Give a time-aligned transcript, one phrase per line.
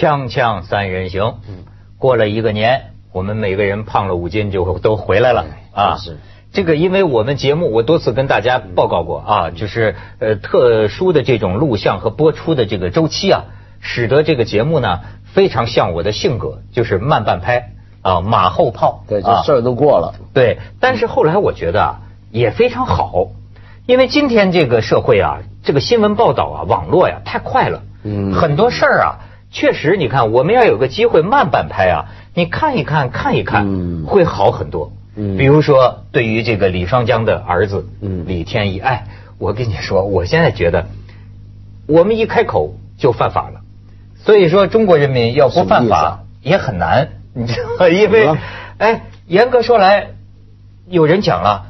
[0.00, 1.34] 锵锵三人行，
[1.98, 5.44] 过了一个年，我们每个人胖了五斤就都回来了
[5.74, 5.98] 啊。
[5.98, 6.16] 是
[6.54, 13.44] 这个，因为我们节目我多次跟大家报告过啊，就是呃特殊的这种录像和播出的这个周期啊，
[13.80, 15.00] 使得这个节目呢
[15.34, 19.04] 非常像我的性格，就是慢半拍啊，马后炮。
[19.06, 20.14] 对，这啊事儿都过了。
[20.32, 23.26] 对，但是后来我觉得啊，也非常好，
[23.84, 29.10] 因为今天这个社会啊，这个新闻报道啊，网络呀太快了，嗯很多事儿啊，
[29.50, 32.04] 确实你看，我们要有个机会慢半拍啊，
[32.34, 34.92] 你看一看看一看，嗯会好很多。
[35.16, 39.06] 嗯比如说对于这个李双江的儿子，嗯李天一，哎，
[39.38, 40.86] 我跟你说，我现在觉得，
[41.88, 43.60] 我们一开口就犯法了，
[44.22, 47.88] 所以说中国人民要不犯法也很难，你知道吗？
[47.88, 48.30] 因为
[48.78, 50.10] 哎，严格说来，
[50.88, 51.66] 有人讲了，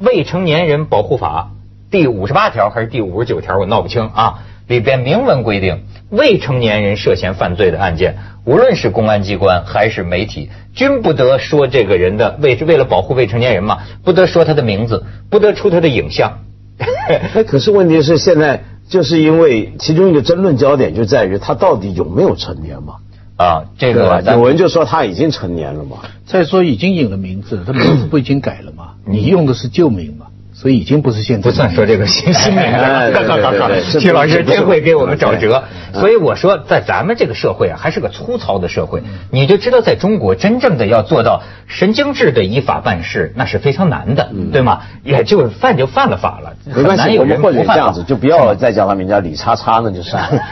[0.04, 1.50] 《未成年人保护法》
[1.90, 4.44] 第五十八条还是第五十九条，我闹不清啊。
[4.68, 5.80] 里边明文规定，
[6.10, 16.40] 未成年人涉嫌犯罪的案件，无论是公安机关还是媒体，均不得说这个人的为为了保护未成年人嘛，不得说他的名字，不得出他的影像。
[17.08, 22.94] 哎，可是问题是现在就是因为其中一个争论焦点就在于他到底有没有成年嘛？
[23.36, 24.22] 啊，这个？
[24.32, 25.96] 有人就说他已经成年了嘛。
[26.26, 28.94] 再说已经有了名字，他名字不已经改了吗？
[29.06, 30.26] 你用的是旧名嘛，
[30.60, 35.62] 所以已经不是现在不算说这个新新名 哎对对对对 是曲老师真会给我们找辙。
[35.94, 44.80] 所以我说，在咱们这个社会啊，还是个粗糙的社会，你就知道，在中国真正的要做到神经质的依法办事，那是非常难的，对吗？
[45.04, 50.42] 也就犯就犯了法了，没关系，很难有人我们或者不犯这样子，就不要再叫他名叫李叉叉，那就算了。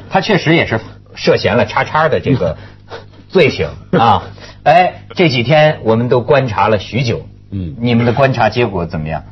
[0.10, 0.80] 他确实也是
[1.14, 2.56] 涉嫌了叉叉的这个
[3.28, 4.24] 罪行啊。
[4.64, 9.24] 哎，这几天我们都观察了许久，嗯你们的观察结果怎么样？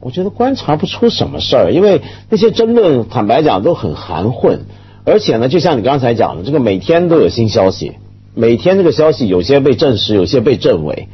[0.00, 4.60] 我觉得观察不出什么事儿，因为那些争论，坦白讲都很含混，
[5.04, 7.94] 而且呢，就像你刚才讲的，这个每天都有新消息，
[8.34, 11.08] 每天这个消息有些被证实，有些被证伪。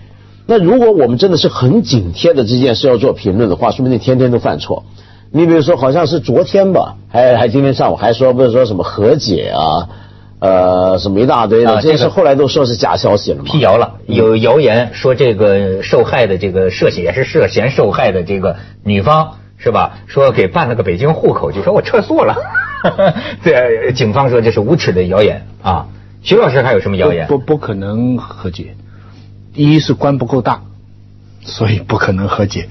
[0.47, 4.85] 那如果我们真的是很紧贴的这件事要做评论的话，说不定天天都犯错。
[5.31, 9.89] 你比如说，好像是昨天吧，还还今天上午还说不是说什么和解啊，
[10.43, 13.45] 呃，什么一大堆的，这些啊这个事后来都说是假消息了嘛。
[13.45, 19.99] 辟谣了，有谣言说这个受害的这个涉嫌也是涉嫌受害的这个女方是吧？
[20.09, 22.35] 说给办了个北京户口，就说我撤诉了。
[23.45, 25.87] 这警方说这是无耻的谣言啊。
[26.25, 27.29] 徐老师还有什么谣言？
[27.29, 28.75] 不不可能和解。
[29.55, 30.63] 第一是官不够大，
[31.43, 32.63] 所以不可能和解；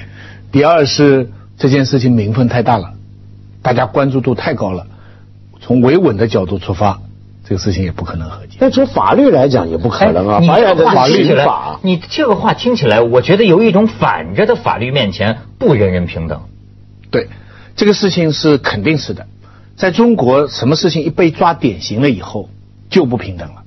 [0.51, 2.95] 第二是这件事情名分太大了，
[3.61, 4.87] 大家关注度太高了。
[5.61, 6.99] 从维稳的角度出发，
[7.43, 8.57] 这个事情也不可能和解。
[8.59, 11.79] 但从法律来讲也不可能啊，哎你法律这个话法律听起来法，。
[11.81, 16.41] 你这个话听起来，我觉得有一种反着的法律面前不人人平等。
[17.09, 17.27] 对，
[17.75, 19.27] 这个事情是肯定是的。
[19.75, 22.49] 在中国，什么事情一被抓典型了以后，
[22.89, 23.63] 就不平等了。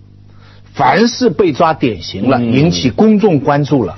[0.72, 3.96] 凡是被抓典型了，嗯引起公众关注了，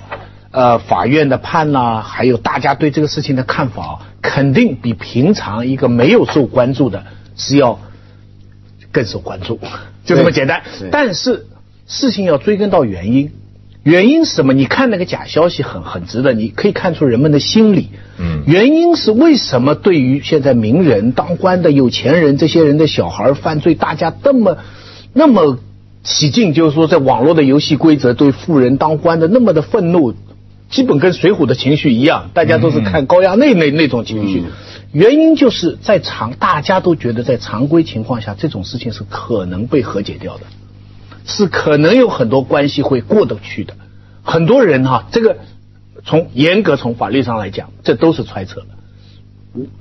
[0.50, 7.04] 呃，法院的判呐、还有大家对这个事情的看法，肯定比平常一个没有受关注的
[7.36, 7.78] 是要
[8.96, 9.58] 更受关注，
[10.06, 10.88] 就这么简单对。
[10.90, 11.44] 但是
[11.86, 13.30] 事情要追根到原因，
[13.82, 14.54] 原因是什么？
[14.54, 17.90] 你看那个假消息很很值得，你可以看出人们的心理。
[18.18, 24.56] 嗯原因是为什么对于现在名人、当官的有钱人这些人的小孩犯罪，大家那么
[25.12, 25.58] 那么
[26.02, 30.14] 起劲，就是说在网络的游戏规则对富人当官的那么的愤怒，
[30.70, 34.44] 基本跟水浒的情绪一样，大家都是看高衙内那那种情绪。
[34.92, 40.44] 原因就是在常大家都觉得在常规情况下，这种事情是可能被和解掉的。
[41.28, 43.74] 是可能有很多关系会过得去的。
[44.22, 45.38] 很多人哈、这个
[46.04, 48.66] 从严格从法律上来讲，这都是揣测的。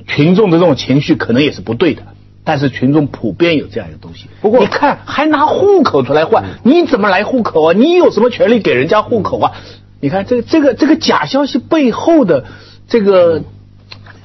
[0.08, 2.02] 群众的这种情绪可能也是不对的，
[2.44, 4.26] 但是群众普遍有这样一个东西。
[4.42, 7.74] 不过你看，还拿户口出来换，你怎么来户口啊？
[7.74, 9.52] 你有什么权利给人家户口啊？
[10.00, 12.46] 你看这个这个这个假消息背后的
[12.88, 13.44] 这个，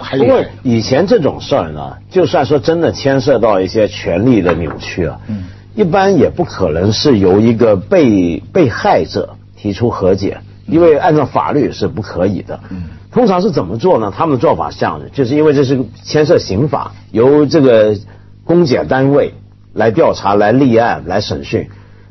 [0.01, 5.45] 还不过以前这种事儿呢，就算说真的牵涉到一些权利的扭曲啊，嗯
[5.75, 12.61] 一般也不可能是由一个被被害者提出和解，因为按照法律是不可以的。
[12.71, 14.13] 嗯通常是怎么做呢？
[14.17, 17.97] 他们的做法是这样的，就是因为这是牵涉刑法，由这个
[18.45, 19.35] 公检单位
[19.75, 21.71] 来调查、来立案、来审讯。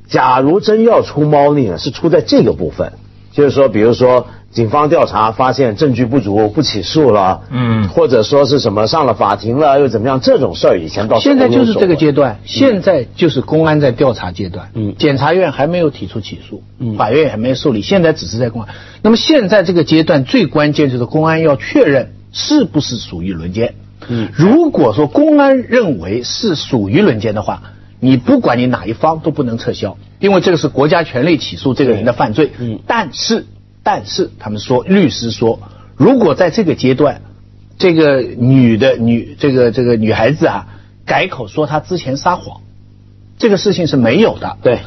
[0.09, 2.91] 假如真要出猫腻呢，是出在这个部分，
[3.31, 12.31] 就是说，比如说警方调查发现证据不足，不起诉了，嗯或者说是什么上了法庭了又怎么样，这种事儿以前到现在就是这个阶段。
[12.33, 18.73] 段，现在就是公安在调查阶段，嗯检察院还没有提出起诉，嗯法院也还没有受理，现在只是在公安。
[19.03, 23.75] 那么现在这个阶段最关键就是公安要确认是不是属于轮奸。
[24.07, 27.61] 嗯如果说公安认为是属于轮奸的话，
[27.99, 32.51] 你不管你哪一方都不能撤销，因为这个是国家权力起诉这个人的犯罪。
[32.57, 33.45] 嗯但是
[33.91, 35.59] 但是他们说，律师说，
[35.97, 37.23] 如果在这个阶段，
[37.79, 40.67] 这个女的女这个这个女孩子啊
[41.07, 42.61] 改口说她之前撒谎，
[43.39, 44.57] 这个事情是没有的。
[44.61, 44.81] 对，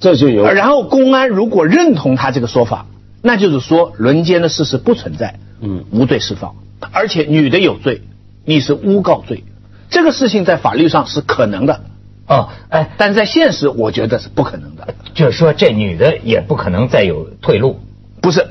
[0.00, 0.46] 这就有。
[0.46, 2.86] 然后公安如果认同他这个说法，
[3.20, 5.84] 那就是说轮奸的事实不存在，嗯。
[5.90, 6.56] 无罪释放，
[6.92, 8.00] 而且女的有罪，
[8.46, 9.44] 你是诬告罪，
[9.90, 11.82] 这个事情在法律上是可能的，
[12.26, 17.80] 哦，哎，但是在现实我觉得是不可能的，就是说这女的也不可能再有退路。
[18.26, 18.48] 不是。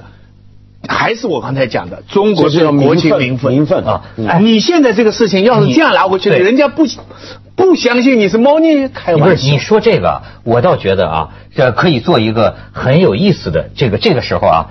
[0.87, 4.03] 还是我刚才讲的，中国就是要国情名民愤啊
[4.39, 6.85] 你现在这个事情要是这样拿回去，对人家不
[7.55, 9.25] 不相信你是猫腻，开玩笑。
[9.25, 14.69] 不是你说这个，我倒觉得啊，这可以做一个很有意思的这个这个时候啊，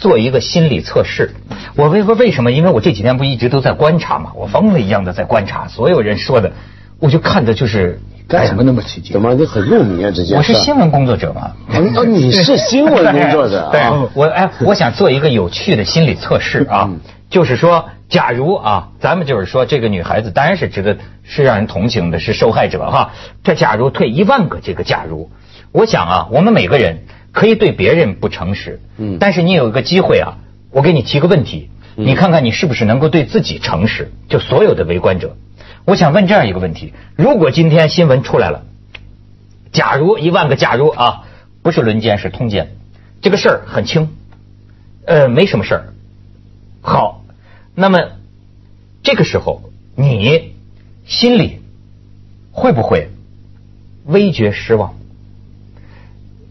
[0.00, 1.30] 做一个心理测试。
[1.76, 2.50] 我为为什么？
[2.50, 6.52] 因为我这几天不一直都在观察嘛，我疯了一样的在观察所有人说的，
[6.98, 9.20] 我就看的就是干什么那么起劲怎？
[9.20, 10.10] 么你很入迷啊？
[10.10, 11.52] 这件事我是新闻工作者嘛。
[12.06, 23.12] 你是新闻工作者对啊？，我哎，我想做一个有趣的心理测试啊嗯，就是说，假如啊，咱们就是说这个女孩子当然是值得是让人同情的，是受害者哈。
[23.42, 25.30] 这假如退一万个这个假如，
[25.72, 30.38] 我想啊，我们每个人可以对别人不诚实，嗯但是你有一个机会啊，
[30.70, 34.10] 我给你提个问题，嗯你看看你是不是能够对自己诚实？
[34.28, 35.36] 就所有的围观者，
[35.84, 38.64] 我想问这样一个问题：如果今天新闻出来了。
[39.72, 41.24] 假如一万个假如啊，
[41.62, 42.76] 不是轮奸是通奸，
[43.22, 44.10] 这个事儿很轻，
[45.06, 45.94] 呃，没什么事儿。
[46.82, 47.24] 好，
[47.74, 48.00] 那么
[49.02, 49.62] 这个时候
[49.96, 50.52] 你
[51.06, 51.62] 心里
[52.50, 53.08] 会不会
[54.04, 54.94] 微觉失望？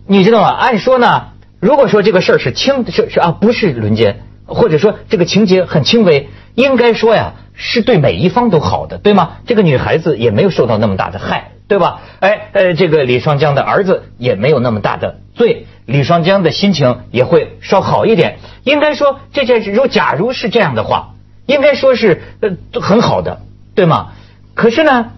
[0.07, 0.49] 你知道吗？
[0.49, 9.37] 按说呢，如果说这个事儿是轻是是啊，不是轮奸，或者说这个情节很轻微，应该说呀是对每一方都好的，对吗？
[9.45, 12.01] 这个女孩子也没有受到那么大的害，对吧？
[12.19, 18.39] 哎呃，这个李双江的儿子也没有那么大的罪，李双江的心情也会稍好一点。
[18.63, 21.15] 应该说这件事，如假如是这样的话，
[21.45, 22.51] 应该说是呃
[22.81, 23.41] 很好的，
[23.75, 24.13] 对吗？
[24.53, 25.11] 可是呢，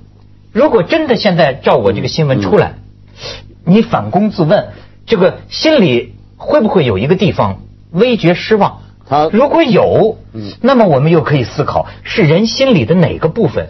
[0.51, 2.75] 如果真的现在照我这个新闻出来，
[3.65, 4.69] 你反躬自问，
[5.05, 8.82] 这个心里会不会有一个地方微觉失望？
[9.07, 13.69] 他如果有嗯，那么我们又可以思考，是人心里的哪个部分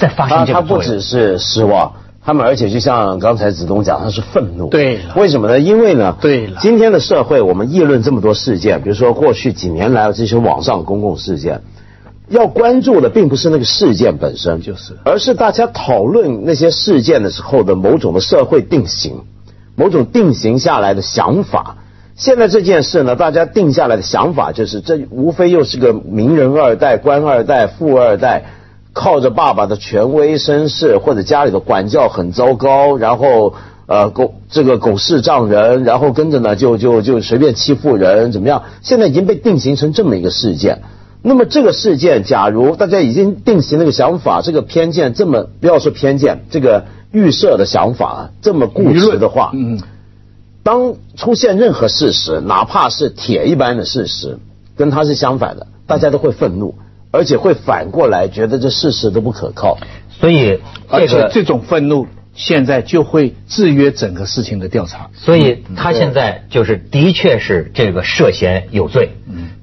[0.00, 0.78] 在发生这个他他不？
[0.82, 1.92] 只是失望，
[2.24, 4.70] 他们而且就像刚才子东讲，他是愤怒。
[4.70, 5.60] 对为什么呢？
[5.60, 11.60] 因为呢，对今天的社会，我们议论这么多事件，比如说过去几年来的这些网上公共事件，
[12.28, 19.20] 要关注的并不是那个事件本身，就是而是大家讨论那些事件的时候的某种的社会定型，
[19.76, 21.76] 某种定型下来的想法。
[22.20, 28.44] 现在这件事呢，大家定下来的想法就是，这无非又是个名人二代、官二代、富二代，
[28.92, 33.54] 靠着爸爸的权威身世，或者家里的管教很糟糕，然后
[33.86, 38.64] 呃狗这个狗事丈人，然后跟着呢就就就随便欺负人，怎么样？
[38.82, 40.82] 现在已经被定型成这么一个事件。
[41.22, 49.80] 那么这个事件，假如大家已经定型那个想法，这个偏见这么不要说偏见，这个预设的想法这么固执的话，嗯，
[50.62, 54.38] 当出现任何事实，哪怕是铁一般的事实，
[54.76, 56.74] 跟他是相反的，大家都会愤怒，
[57.10, 59.78] 而且会反过来觉得这事实都不可靠。
[60.10, 65.10] 所以这个，而且这种愤怒现在就会制约整个事情的调查。
[65.14, 69.12] 所以他现在就是的确是这个涉嫌有罪，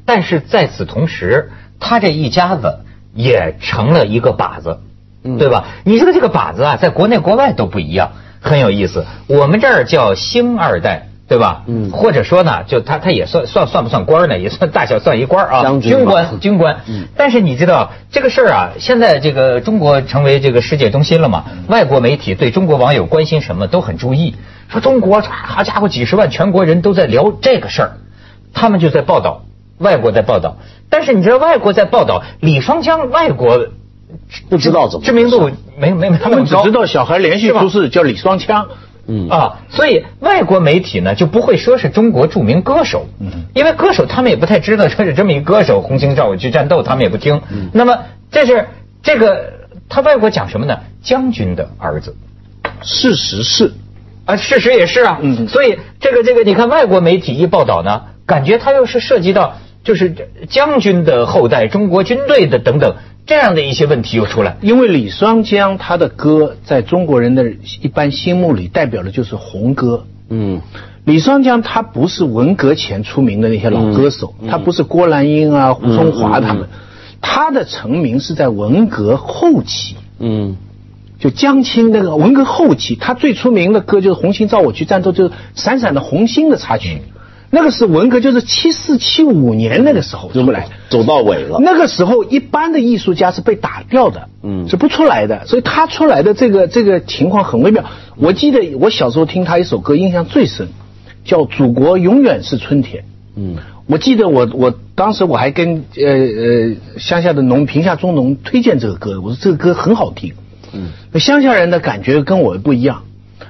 [0.06, 2.80] 但是在此同时，他这一家子
[3.14, 4.80] 也成了一个靶子，
[5.24, 5.66] 嗯对吧？
[5.86, 9.06] 你说这个靶子啊，在国内国外都不一样，很有意思。
[9.28, 11.08] 我们这儿叫星二代。
[11.30, 11.64] 对吧？
[11.68, 14.40] 嗯或者说呢，就他他也算算算不算官呢？
[14.40, 16.78] 也算大小算一官啊， 将军军官军官。
[16.88, 21.44] 嗯但是你知道这个事儿啊，现在这个中国成为这个世界中心了嘛？
[21.68, 24.36] 外国媒体对中国网友关心什么都很注意，
[24.70, 27.92] 说中国好家伙，几十万全国人都在聊这个事儿，
[28.54, 29.42] 他们就在报道，
[29.80, 30.56] 外国在报道。
[30.90, 33.68] 但是你知道外国在报道李双江，外国
[34.50, 38.68] 不知道怎么知名度没没没他们只知道小孩连续出事叫李双枪，
[39.08, 39.30] 嗯。
[39.30, 43.46] 啊，所以外国媒体呢就不会说是中国著名歌手，嗯。
[43.54, 47.42] 因为歌手他们也不太知道说是这么一歌手，红星照我去战斗，他们也不听。
[47.74, 48.00] 那么
[48.32, 48.68] 这是
[49.04, 49.54] 这个
[49.90, 50.80] 他外国讲什么呢？
[51.02, 52.16] 将军的儿子。
[52.84, 53.74] 事实是。
[54.26, 55.20] 啊，事实也是啊。
[55.22, 55.48] 嗯。
[55.48, 60.14] 所以这个这个，你看外国媒体一报道呢，感觉他又是涉及到就是
[60.50, 62.96] 将军的后代、中国军队的等等
[63.28, 64.58] 这样的一些问题又出来。
[64.62, 67.46] 因为李双江他的歌在中国人的
[67.82, 70.06] 一般心目里代表的就是红歌。
[70.30, 70.62] 嗯
[71.06, 76.70] 李双江他不是文革前出名的那些老歌手，嗯他不是郭兰英啊、胡松华他们，嗯
[77.22, 79.96] 他的成名是在文革后期。
[80.20, 80.58] 嗯
[81.20, 87.02] 就江青那个文革后期，他最出名的歌就是《红星照我去战斗》，就是《闪闪的红星》的插曲。
[87.50, 91.60] 那个是文革，就是七四七五年那个时候出来，走到尾了。
[91.62, 95.46] 那个时候一般的艺术家是被打掉的，嗯，是不出来的。
[95.46, 97.86] 所以他出来的这个这个情况很微妙。
[98.18, 100.68] 我记得我小时候听他一首歌，印象最深，
[101.24, 103.04] 叫《祖国永远是春天》。
[103.36, 110.34] 嗯，我记得我我当时我还跟呃呃乡下的农贫下中农推荐这个歌，我说这个歌很好听。
[110.74, 113.04] 嗯，那乡下人的感觉跟我不一样。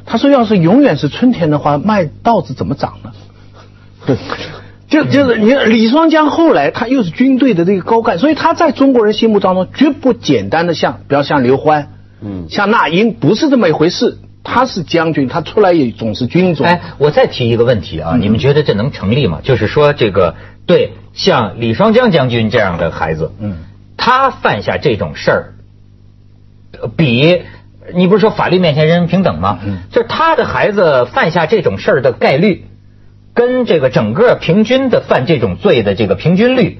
[0.06, 3.12] 他说要是永远是春天的话，麦稻子怎么长呢？
[4.88, 11.90] 就就是你李双江后来他又是军队的这个高干，所以他在中国人心目当中绝不简单的像，比方像刘欢，
[12.22, 14.18] 嗯，像那英，不是这么一回事。
[14.50, 16.66] 他是将军，他出来也总是军种。
[16.66, 19.42] 哎，我再提一个问题啊，你们觉得这能成立吗？
[19.44, 20.36] 就是说这个
[20.66, 23.58] 对像李双江将军这样的孩子，嗯，
[23.98, 25.54] 他犯下这种事儿，
[26.96, 27.42] 比
[27.94, 29.60] 你不是说法律面前人人平等吗？
[29.66, 32.64] 嗯，就是他的孩子犯下这种事儿的概率。
[33.38, 36.80] 跟这个整个平均的犯这种罪的这个平均率，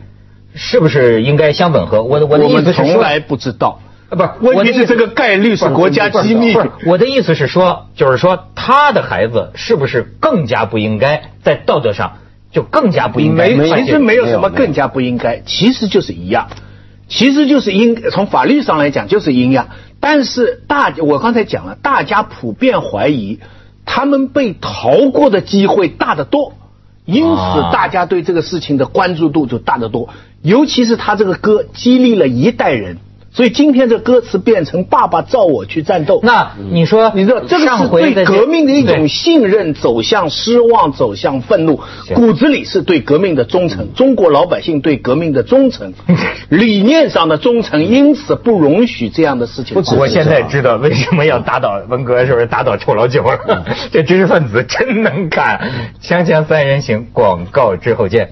[0.56, 2.02] 是不是应该相吻合？
[2.02, 6.56] 我的我的意思是从来不知道啊，不是问题是这个概率是国家机密。
[6.56, 12.18] 不是我的意思是说，就是说他的孩子是不是更加不应该在道德上
[12.52, 13.50] 就更加不应该？
[13.50, 16.48] 没，其实没有什么更加不应该，其实就是一样，
[17.08, 19.70] 其实就是应从法律上来讲就是一样。
[20.00, 23.42] 但是大我刚才讲了，大家普遍怀疑。
[23.88, 26.54] 他们被逃过的机会大得多，
[27.06, 30.10] 因此大家对这个事情的关注度就大得多。
[30.44, 32.98] 尤其是他这个歌激励了一代人，
[33.38, 36.22] 所以今天这歌词变成“爸爸照我去战斗”。
[36.26, 41.80] 那你说，你知道这个是对革命的一种信任走向失望，走向愤怒，
[42.16, 43.94] 骨子里是对革命的忠诚。
[43.94, 45.94] 中国老百姓对革命的忠诚，
[46.50, 49.78] 理念上的忠诚，因此不容许这样的事情。
[49.96, 53.64] 我现在知道为什么要打倒文革，是不是打倒臭老九了？
[53.94, 55.62] 这知识分子真能干。
[56.02, 58.32] 锵锵三人行，广告之后见。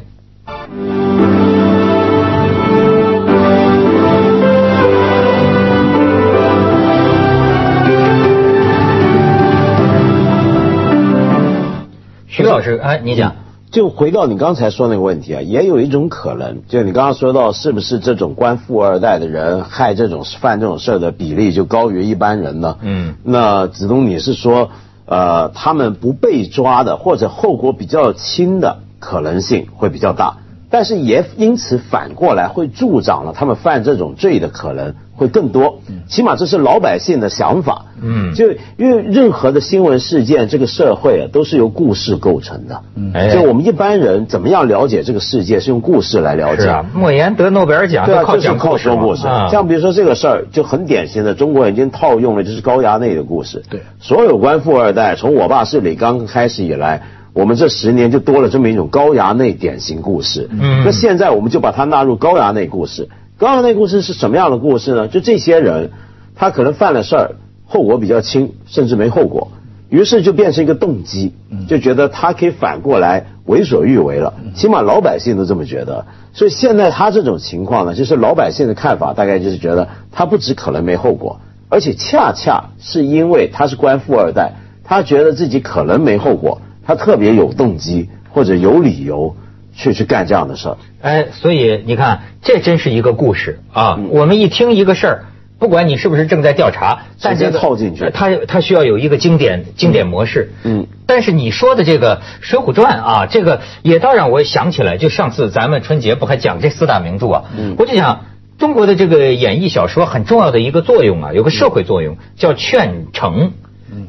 [12.55, 13.35] 老师，哎，你讲，
[13.69, 22.77] 就回到你刚才说那个问题啊，也有一种可能，就你刚刚说到，是不是这种官富二代的人害这种犯这种事儿的比例就高于一般人呢？
[22.79, 24.69] 嗯，那子东你是说，
[25.05, 30.37] 呃，他们不被抓的或者后果比较轻的可能性会比较大，
[30.69, 34.95] 但是也因此反过来会助长了他们犯这种罪的可能。
[35.17, 37.85] 会更多，起码这是老百姓的想法。
[38.01, 42.81] 嗯，就因为任何的新闻事件，这个社会啊，都是由故事构成的。
[42.95, 46.63] 嗯，就我们一般人怎么样了解这个世界，是用故事来了解。
[46.63, 49.23] 是啊，莫言得诺贝尔奖，对啊，就是靠说故事。
[49.49, 53.63] 像比如说这个事儿，就很典型的，中国已经套用了，就是高衙内的故事。
[53.69, 60.49] 对，所有官富二代，从我爸是李刚开始以来，我们这十年就多了这么一种高衙内典型故事。
[60.51, 63.07] 嗯，那现在我们就把它纳入高衙内故事。
[63.37, 65.09] 刚刚那故事是什么样的故事呢？
[65.09, 65.91] 就这些人，
[66.35, 67.31] 他可能犯了事儿，
[67.65, 69.51] 后果比较轻，甚至没后果，
[69.89, 71.33] 于是就变成一个动机，
[71.67, 74.35] 就觉得他可以反过来为所欲为了。
[74.55, 76.05] 起码老百姓都这么觉得。
[76.31, 84.53] 所以现在他这种情况呢，就是老百姓的看法，大概就是觉得他不止可能没后果，而且恰恰是因为他是官富二代，
[84.85, 89.35] 他觉得自己可能没后果，他特别有动机或者有理由。
[89.75, 93.99] 去去干这样的事儿，哎，所以你看，这真是一个故事啊！
[94.09, 95.25] 我们一听一个事儿，
[95.59, 100.53] 不管你是不是正在调查，直接套进去，它它需要有一个经典经典模式。
[100.63, 107.43] 嗯，但是你说的这个《水浒传》啊，这个也倒让我想起来，就上次咱们春节不还讲这四大名著啊？
[107.57, 108.25] 嗯，我就想，
[108.57, 113.51] 中国的这个演艺小说很重要的一个作用啊，有个社会作用叫劝诚，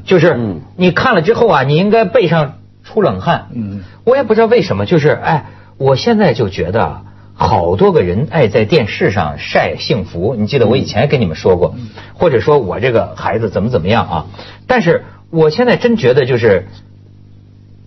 [0.05, 0.39] 就是
[0.77, 2.53] 你看了之后啊，你应该背上
[2.85, 3.47] 出冷汗。
[3.53, 5.45] 嗯，我也不知道为什么，就是哎。
[5.77, 7.01] 我现在就觉得，
[7.35, 10.35] 好多个人爱在电视上晒幸福。
[10.35, 11.75] 你记得我以前跟你们说过，
[12.15, 14.25] 或者说我这个孩子怎么怎么样啊？
[14.65, 16.67] 但是我现在真觉得，就是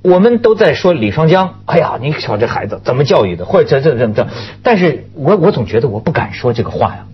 [0.02, 4.28] 我们都在说李双江，哎呀，你瞧这孩子怎么教育的，或者这这这这。
[4.62, 7.06] 但是我我总觉得我不敢说这个话呀。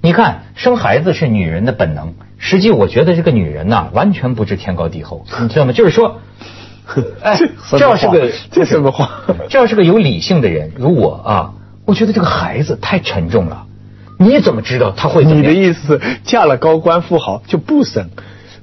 [0.00, 5.72] 你看，生孩子是女人的本能，实际我觉得这个女人呐，完全不知天高地厚，你知道吗？
[5.72, 6.18] 就是说。
[7.22, 7.38] 哎，
[7.70, 9.10] 这要是个这什么话？
[9.48, 11.52] 这要是个有理性的人，如我啊，
[11.84, 13.66] 我觉得这个孩子太沉重了。
[14.18, 15.24] 你怎么知道他会？
[15.24, 18.10] 你的意思，嫁了高官富豪就不生，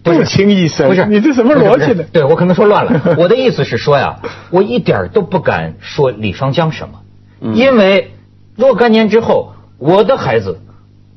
[0.04, 0.90] 不轻易生？
[0.90, 2.04] 不是，你这什么逻辑呢？
[2.12, 3.16] 对我可能说乱了。
[3.18, 8.12] 我的意思是说呀，我一点都不敢说李双江什么，因为
[8.56, 10.60] 若干年之后，我的孩子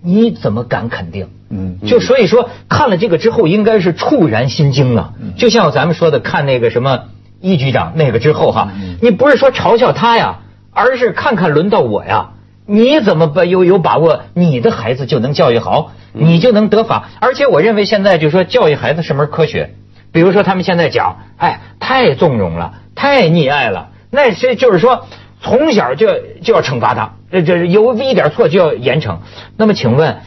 [0.02, 1.28] 你怎么敢肯定？
[1.50, 5.12] 嗯就所以说看了这个之后，应该是触然心惊啊！
[5.36, 7.04] 就像咱们说的，看那个什么
[7.40, 8.68] 一局长那个之后哈，
[9.00, 10.40] 你不是说嘲笑他呀，
[10.72, 12.30] 而是看看轮到我呀。
[12.66, 17.08] 你怎么把有有把握你的孩子就能教育好，你就能得法？
[17.18, 19.74] 而且我认为现在就说教育孩子是门科学，
[20.12, 25.06] 比如说他们现在讲，哎，太纵容了，太溺爱了，那是就是说
[25.40, 26.08] 从小就
[26.42, 29.18] 就要惩罚他，这这有一点错就要严惩。
[29.56, 30.18] 那么请问，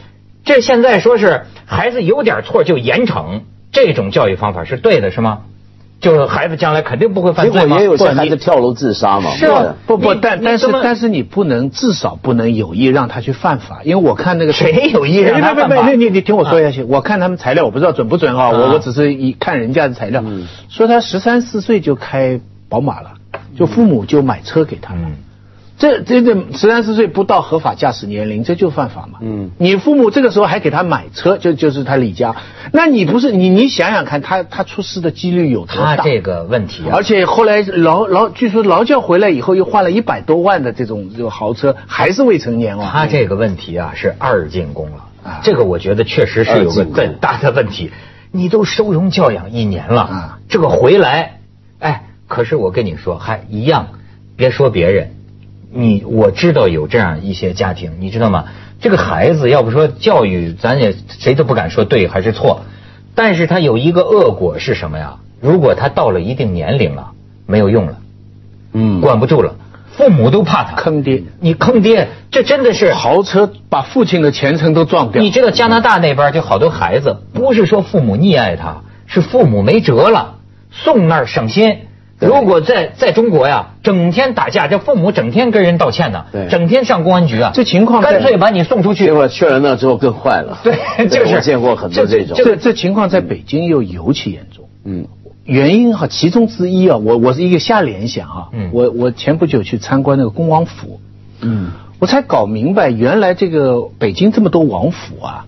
[0.44, 3.40] 这现在说是孩子有点错就严惩，
[3.72, 5.40] 这种教育方法是对的，是吗？
[6.00, 7.64] 就是孩子将来肯定不会犯罪吗？
[7.64, 9.30] 结果也有些不你孩子跳楼自杀嘛。
[9.36, 23.12] 是啊不不，但但是但是你不能，至少不能有意让他去犯法，因为我看那个谁有意让他犯法啊没，你你听我说下去，我看他们材料，我不知道准不准啊，我我只是一看人家的材料，嗯说他十三四岁就开宝马了，
[23.56, 25.00] 就父母就买车给他了。
[25.90, 29.18] 嗯这这这十三四岁不到合法驾驶年龄，这就犯法嘛。
[29.20, 32.36] 嗯你父母这个时候还给他买车，就就是他李家，
[32.72, 35.96] 那你不是你你想想看，他他出事的几率有多大？
[35.96, 42.88] 他这个问题啊，而且后来劳劳，据说劳教回来以后又换了一百多万的这种这种豪车，还是未成年哦。
[42.88, 47.90] 他这个问题啊是二进宫了啊，这个我觉得确实是有个很大的问题。
[48.30, 51.40] 你都收容教养一年了啊，这个回来，
[51.80, 53.88] 哎，可是我跟你说还一样，
[54.36, 55.10] 别说别人，
[55.72, 58.44] 你我知道有这样一些家庭，你知道吗？
[58.80, 62.62] 这个孩子要不说教育，咱也谁都不敢说对还是错，
[63.14, 65.16] 但是他有一个恶果是什么呀？
[65.40, 67.12] 如果他到了一定年龄了，
[67.46, 67.98] 没有用了，
[68.72, 69.54] 嗯，管不住了，
[69.92, 75.22] 父母都怕他坑爹，你坑爹，这真的是豪车把父亲的前程都撞掉。
[75.22, 80.36] 你知道加拿大那边就好多孩子，不是说父母溺爱他，是父母没辙了，
[80.70, 81.82] 送那儿省心。
[82.26, 89.06] 如果在在中国呀，整天打架，这父母整天跟人道歉呢对，整天上公安局啊，这情况干脆把你送出去。
[89.06, 89.12] 结。
[89.12, 90.58] 果去了那之后更坏了。
[90.62, 90.74] 对
[91.08, 91.34] 就是。
[91.34, 92.36] 我见过很多这种。
[92.36, 94.68] 这这情况在北京又尤其严重。
[94.84, 95.06] 嗯。
[95.44, 98.70] 原因哈，其中之一啊，我我是一个瞎联想啊，嗯。
[98.72, 101.00] 我我前不久去参观那个恭王府，
[101.40, 101.70] 嗯。
[101.98, 105.46] 我才搞明白，原来这个北京这么多王府啊，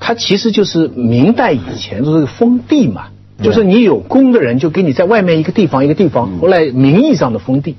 [0.00, 3.06] 它其实就是明代以前的这个封地嘛，
[3.40, 7.76] 就是你有功的人就给你在外面一个地方一个地方，后来名义上的封地。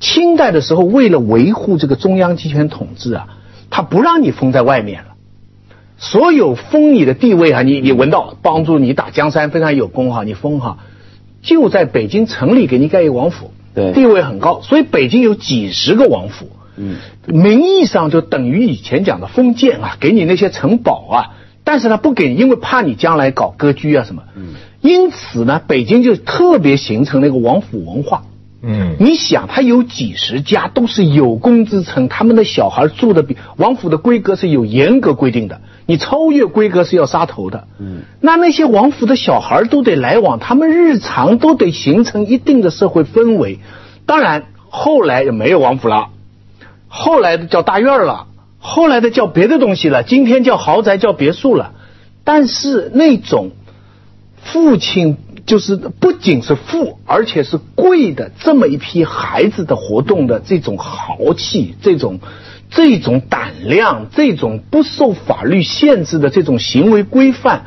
[0.00, 3.28] 清代的时候，为了维护这个中央集权统治啊，
[3.70, 5.08] 他不让你封在外面了。
[5.96, 10.78] 所有封你的地位啊，你你闻到帮助你打江山非常有功哈，你封哈，
[11.42, 13.92] 就在北京城里给你盖一个王府，对。
[13.92, 21.16] 地位很高，所以北京有几十个王府，嗯，名义上就等于以前讲的封建啊，给你那些城堡啊，
[21.62, 28.24] 但是他不给，因为怕你将来搞割据啊什么，嗯，因此呢，北京就特别形成了一个王府文化。
[28.64, 37.66] 嗯，你想，他有几十家都是有功之臣，他们的小孩住的比王府的规格是有严格规定的，你超越规格是要杀头的。
[37.80, 43.58] 嗯，那那些王府的小孩都得来往，他们日常都得形成一定的社会氛围。
[44.06, 46.10] 当然，后来也没有王府了，
[46.86, 48.26] 后来的叫大院了，
[48.58, 51.72] 后来的叫别的东西了，今天叫豪宅叫别墅了，
[52.22, 53.50] 但是那种
[54.44, 62.20] 父亲就是不仅是富，而且是贵的这么一批孩子的活动的这种豪气，这种
[62.70, 67.62] 这种胆量，这种不受法律限制的这种行为规范，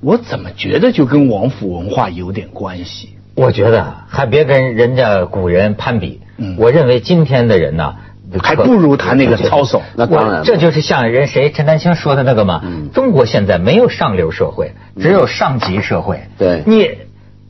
[0.00, 3.10] 我怎么觉得就跟王府文化有点关系？
[3.34, 6.20] 我觉得还别跟人家古人攀比。
[6.36, 7.96] 嗯我认为今天的人呢，
[8.42, 9.82] 还不如他那个操守。
[9.96, 12.60] 那当然这就是像人谁陈丹青说的那个嘛。
[12.64, 16.24] 嗯中国现在没有上流社会，只有上级社会。
[16.38, 16.90] 对你。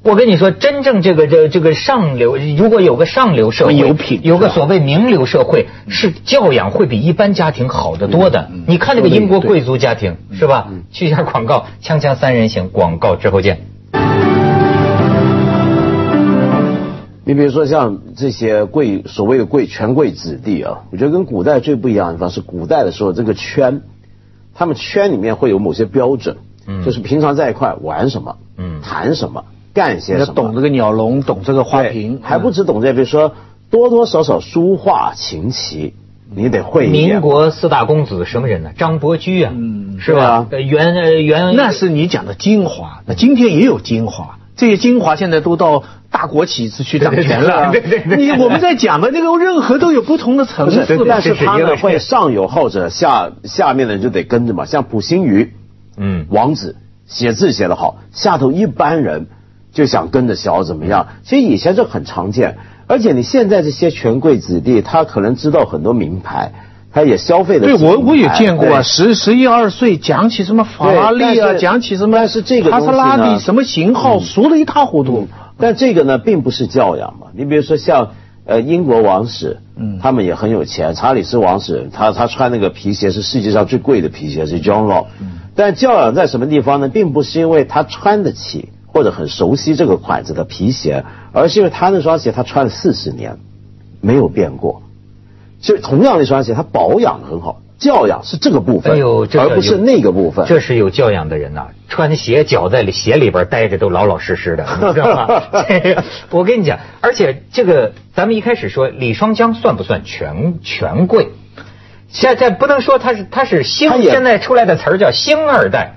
[0.06, 8.50] 我跟你说，真正这个这这个上流，如果有个上流社会，有品有个所谓名流社会，是教养会比一般家庭好得多的。
[8.66, 10.68] 你看那个英国贵族家庭是吧？
[10.92, 13.60] 去一下广告，锵锵三人行，广告之后见。
[17.26, 23.82] 你比如说像这些贵所谓的贵权贵子弟啊，我觉得跟古代最不一样的地方是，古代的时候这个圈，
[24.54, 33.32] 他们圈里面会有某些标准，嗯就是平常在一块玩什么，嗯谈什么，干些什么，要懂这个鸟笼，懂这个花对瓶，还不止懂这，比如说
[33.70, 35.94] 多多少少书画琴棋，
[36.30, 36.88] 你得会。
[36.88, 38.72] 民国四大公子什么人呢？
[38.76, 40.46] 张伯驹啊，嗯是吧？
[40.50, 47.72] 呃袁呃袁那是你讲的精华，那今天也有精华，这些精华现在都到大国企是去掌权了。
[48.06, 54.64] 你我们在讲的那个任何都有不同的层次，但是他们会上有后者，下下面的人就得跟着嘛。
[54.64, 55.52] 像普心瑜，
[55.96, 59.26] 嗯王子写字写得好，下头一般人
[59.72, 61.08] 就想跟着小怎么样。
[61.24, 66.52] 其实以前这很常见，而且你现在这些权贵子弟，他可能知道很多名牌，
[66.94, 67.66] 他也消费的。
[67.66, 75.26] 对我我也见过啊，十十一二岁讲起什么法拉利啊，讲起什么但是这个帕萨东西呢拉比什么型号，熟的一塌糊涂。
[75.58, 77.26] 但这个呢，并不是教养嘛。
[77.34, 78.12] 你比如说像
[78.46, 80.94] 呃英国王室，嗯他们也很有钱。
[80.94, 85.06] 查理斯王室，他他穿那个皮鞋是世界上最贵的皮鞋，是 John Law。
[85.56, 86.88] 但嗯教养在什么地方呢？
[86.88, 93.38] 并不是因为他穿得起或者很熟悉这个款子的皮鞋，而是因为他那双鞋他穿了四十年，
[94.00, 94.82] 没有变过。
[95.64, 97.62] 所以同样的一双鞋，它保养得很好。
[97.78, 100.44] 教养是这个部分，哎呦，这个而不是那个部分。
[100.46, 105.42] 这是有教养的人呐、穿鞋脚在里鞋里边待着都老老实实的，你知道吗？
[105.66, 111.30] 这 个 我跟你讲，而且这个咱们一开始说李双江算不算权权贵？
[112.08, 115.96] 现在不能说他是他是星现在出来的词儿叫星二代，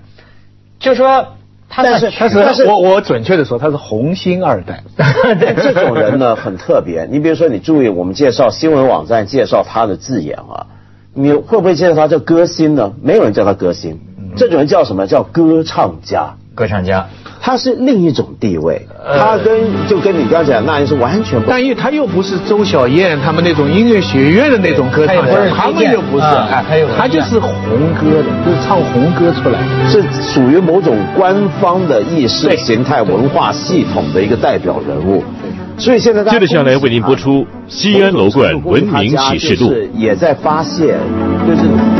[0.79, 1.36] 就说
[1.77, 4.83] 他但是他但是是我我准确的说，他是红星二代。
[4.97, 10.65] 但这种人呢很特别，你比如说，你注意我们介绍新闻网站介绍他的字眼啊，
[11.13, 12.93] 你会不会介绍他叫歌星呢？
[13.03, 13.99] 没有人叫他歌星，
[14.35, 15.05] 这种人叫什么？
[15.05, 16.33] 叫歌唱家。
[16.57, 17.05] 歌唱家。
[17.39, 26.25] 他是另一种地位，呃他跟就跟你刚才讲那人是完全不但因为他又不是周小燕他们那种音乐学院的那种歌唱家，他们又不是，
[26.97, 27.53] 他就是红
[27.93, 29.89] 歌的，就是唱红歌出来的。
[29.89, 35.23] 是属于某种官方的意识形态文化系统的一个代表人物。
[35.77, 39.69] 所以现在接着下来为您播出《西安楼冠文明启示录》。
[39.73, 40.97] 是也在发现，
[41.47, 41.96] 就是。